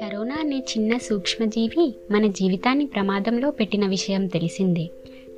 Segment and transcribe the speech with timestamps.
[0.00, 4.90] Corona అనే చిన్న సూక్ష్మజీవి మన జీవితాన్ని ప్రమాదంలో పెట్టిన విషయం తెలిసిందే.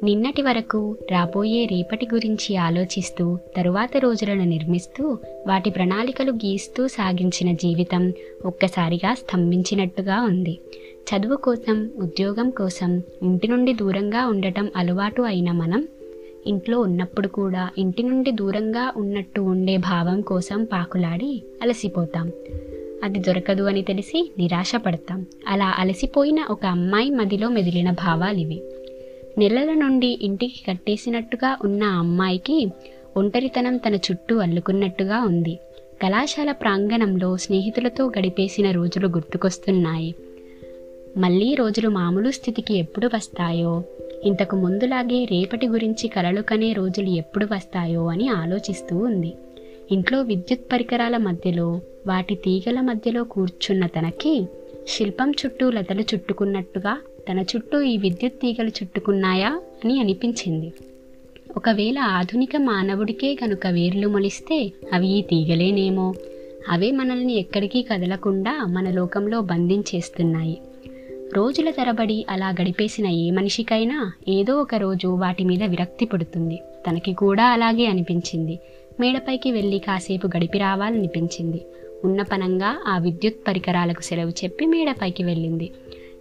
[0.02, 8.12] నిన్నటి వరకు రాబోయే రేపటి గురించి ఆలోచిస్తూ తరువాత రోజులను నిర్మిస్తూ వాటి ప్రణాళికలు గీస్తూ సాగించిన జీవితం
[8.44, 10.58] ఒక్కసారిగా స్తంభించినట్టుగా ఉంది.
[11.00, 15.88] చదువు కోసం ఉద్యోగం కోసం ఇంటి నుండి దూరంగా ఉండటం అలవాటు అయిన మనం
[16.46, 22.32] ఇంట్లో ఉన్నప్పుడు కూడా ఇంటి నుండి దూరంగా ఉన్నట్టు ఉండే భావం కోసం పాకులాడి అలసిపోతాం.
[23.04, 28.62] అది దొరకదు అని తెలిసి నిరాశ పడతాం అలా అలసిపోయిన ఒక అమ్మాయి మదిలో మెదిలిన భావాలివి.
[29.38, 32.68] నెలల నుండి ఇంటికి కట్టేసినట్టుగా ఉన్న అమ్మాయికి
[33.16, 35.58] ఒంటరితనం తన చుట్టూ అల్లుకున్నట్టుగా ఉంది.
[36.02, 40.14] కళాశాల ప్రాంగణంలో స్నేహితులతో గడిపేసిన రోజులు గుర్తుకొస్తున్నాయి.
[41.16, 43.82] మళ్ళీ రోజులు మామూలు స్థితికి ఎప్పుడు వస్తాయో
[44.24, 49.32] ఇంతకు ముందులాగే రేపటి గురించి కలలు కనే రోజులు ఎప్పుడు వస్తాయో అని ఆలోచిస్తూ ఉంది.
[49.92, 54.46] ఇంట్లో విద్యుత్ పరికరాల మధ్యలో వాటి తీగల మధ్యలో కూర్చున్న తనకి
[54.88, 56.98] శిల్పం చుట్టూ లతలు చుట్టుకున్నట్టుగా
[57.30, 60.72] తన చుట్టూ ఈ విద్యుత్ తీగలు చుట్టుకున్నాయా అని అనిపించింది.
[61.56, 66.14] ఒకవేళ ఆధునిక మానవుడికే కనుక వేర్లు మొలిస్తే అవి ఈ తీగలేనేమో.
[66.68, 70.58] అవే మనల్ని ఎక్కడికి కదలకుండా మన లోకంలో బంధించేస్తున్నాయి.
[71.36, 76.62] రోజుల తరబడి అలా గడిపేసిన ఏ మనిషికైనా ఏదో ఒక రోజు వాటి మీద విరక్తి పుడుతుంది.
[76.86, 78.58] తనకి కూడా అలాగే అనిపించింది.
[79.00, 81.60] మేడపైకి వెళ్ళి కాసేపు గడిపి రావాలనిపించింది.
[82.04, 85.72] ఉన్న పనంగా ఆ విద్యుత్ పరికరాలకు సెలవు చెప్పి మేడపైకి వెళ్ళింది.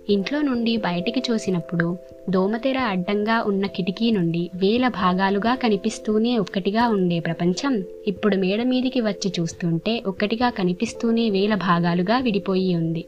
[0.09, 1.97] ఇంట్లో నుండి బయటికి చూసినప్పుడు
[2.29, 9.31] దోమతెర అడ్డంగా ఉన్న కిటికీ నుండి వేల భాగాలుగా కనిపిస్తూనే ఒక్కటిగా ఉండే ప్రపంచం ఇప్పుడు మేడ మీదికి వచ్చి
[9.39, 13.05] చూస్తుంటే ఒక్కటిగా కనిపిస్తూనే వేల భాగాలుగా విడిపోయి ఉంది.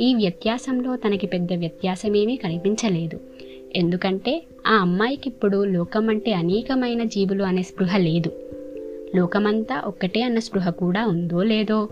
[0.00, 3.20] ఈ వ్యత్యాసంలో తనకి పెద్ద వ్యత్యాసమేమీ కనిపించలేదు.
[3.76, 8.32] ఎందుకంటే ఆ అమ్మాయికి ఇప్పుడు లోకం అంటే అనేకమైన జీవులు అనే స్పృహ లేదు.
[9.16, 11.88] లోకమంతా ఒక్కటే అన్న స్పృహ కూడా ఉందో లేదో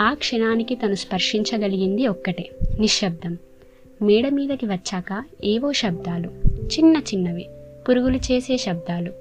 [0.00, 3.38] ఆ క్షణానికి తను స్పర్శించగలిగింది ఒక్కటే నిశ్శబ్దం.
[4.02, 6.28] మేడ మీదకి వచ్చాక ఏవో శబ్దాలు
[6.64, 7.46] చిన్న చిన్నవి
[7.88, 9.12] పురుగులు చేసే శబ్దాలు.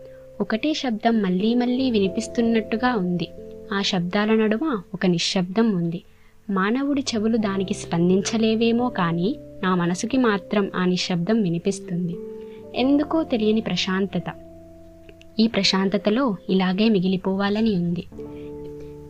[0.42, 3.28] ఒకటే శబ్దం మళ్ళీ మళ్ళీ వినిపిస్తున్నట్టుగా ఉంది.
[3.74, 6.02] ఆ శబ్దాల నడుమ ఒక నిశ్శబ్దం ఉంది.
[6.52, 12.18] మానవుడి చెవులు దానికి స్పందించలేవేమో కానీ నా మనసుకి మాత్రం ఆ నిశ్శబ్దం వినిపిస్తుంది.
[12.76, 14.24] ఎందుకో తెలియని ప్రశాంతత.
[15.40, 18.06] ఈ ప్రశాంతతలో ఇలాగే మిగిలిపోవాలని ఉంది.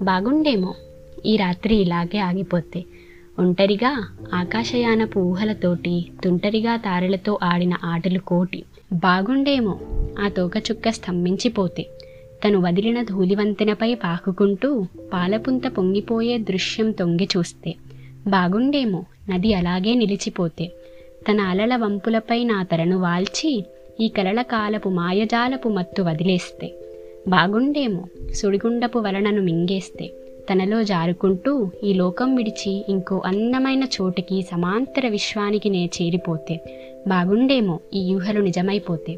[0.02, 0.75] బాగుండేమో
[1.25, 2.84] ఈ రాత్రి ఇలాగే ఆగిపోతే.
[3.40, 8.63] ఒంటరిగా ఆకాశయానపు ఊహలతోటి తుంటరిగా తారలతో ఆడిన ఆటలు కోటి.
[8.94, 9.79] బాగుండేమో
[10.19, 11.90] ఆ తోకచుక్క స్తంభించిపోతే.
[12.46, 17.74] తను వదిలిన ధూళివంతెనపై పాకుకుంటూ పాలపుంత పొంగిపోయే దృశ్యం తొంగి చూస్తే
[18.28, 20.72] బాగుండేమో నది అలాగే నిలిచిపోతే.
[21.29, 23.66] తన అలల వంపులపై నా తలను వాల్చి
[24.02, 26.74] ఈ కలల కాలపు మాయజాలపు మత్తు వదిలేస్తే.
[27.28, 30.09] బాగుండేమో సుడిగుండపు వలనను మింగేస్తే.
[30.52, 36.59] తనలో జారుకుంటూ ఈ లోకం విడిచి ఇంకో అందమైన చోటికి సమాంతర విశ్వానికి నే చేరిపోతే.
[37.08, 39.13] బాగుండేమో ఈ యూహలు నిజమైపోతే.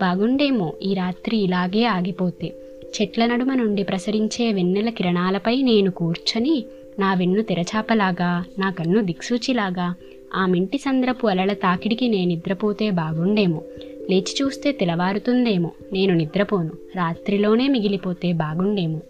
[0.00, 2.52] బాగుండేమో ఈ రాత్రి ఇలాగే ఆగిపోతే.
[3.00, 6.64] చెట్ల నడుమ నుండి ప్రసరించే వెన్నెల కిరణాలపై నేను కూర్చొని
[6.98, 9.94] నా వెన్ను తెరచాపలాగా నా కన్ను దిక్సూచిలాగా
[10.34, 13.62] ఆ మింటి సంద్రపు అలల తాకిడికి నేను నిద్రపోతే బాగుండేమో.
[14.10, 16.70] లేచి చూస్తే తెలవారుతుందేమో నేను నిద్రపోను.
[16.96, 19.00] రాత్రిలోనే మిగిలిపోతే బాగుండేమో.